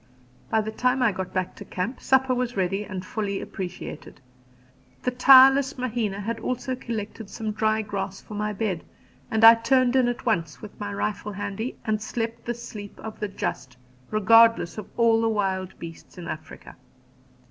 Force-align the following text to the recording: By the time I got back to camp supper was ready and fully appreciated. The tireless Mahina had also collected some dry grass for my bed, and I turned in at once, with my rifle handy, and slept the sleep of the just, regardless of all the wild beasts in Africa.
By 0.49 0.61
the 0.61 0.71
time 0.71 1.03
I 1.03 1.11
got 1.11 1.31
back 1.31 1.53
to 1.57 1.63
camp 1.63 2.01
supper 2.01 2.33
was 2.33 2.57
ready 2.57 2.83
and 2.83 3.05
fully 3.05 3.39
appreciated. 3.39 4.19
The 5.03 5.11
tireless 5.11 5.77
Mahina 5.77 6.19
had 6.21 6.39
also 6.39 6.75
collected 6.75 7.29
some 7.29 7.51
dry 7.51 7.83
grass 7.83 8.19
for 8.19 8.33
my 8.33 8.51
bed, 8.51 8.83
and 9.29 9.43
I 9.43 9.53
turned 9.53 9.95
in 9.95 10.07
at 10.07 10.25
once, 10.25 10.59
with 10.59 10.79
my 10.79 10.91
rifle 10.91 11.33
handy, 11.33 11.77
and 11.85 12.01
slept 12.01 12.45
the 12.45 12.55
sleep 12.55 12.99
of 12.99 13.19
the 13.19 13.27
just, 13.27 13.77
regardless 14.09 14.79
of 14.79 14.89
all 14.97 15.21
the 15.21 15.29
wild 15.29 15.77
beasts 15.77 16.17
in 16.17 16.27
Africa. 16.27 16.75